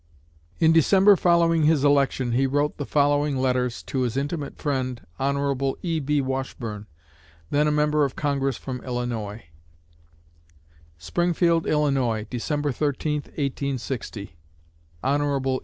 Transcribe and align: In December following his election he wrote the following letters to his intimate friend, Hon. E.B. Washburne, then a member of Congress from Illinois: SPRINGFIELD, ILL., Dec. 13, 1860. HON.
In 0.57 0.71
December 0.73 1.15
following 1.15 1.65
his 1.65 1.83
election 1.83 2.31
he 2.31 2.47
wrote 2.47 2.77
the 2.77 2.87
following 2.87 3.37
letters 3.37 3.83
to 3.83 4.01
his 4.01 4.17
intimate 4.17 4.57
friend, 4.57 5.05
Hon. 5.19 5.75
E.B. 5.83 6.21
Washburne, 6.21 6.87
then 7.51 7.67
a 7.67 7.71
member 7.71 8.03
of 8.03 8.15
Congress 8.15 8.57
from 8.57 8.81
Illinois: 8.83 9.43
SPRINGFIELD, 10.97 11.67
ILL., 11.67 11.83
Dec. 11.83 12.73
13, 12.73 13.13
1860. 13.17 14.35
HON. 15.03 15.59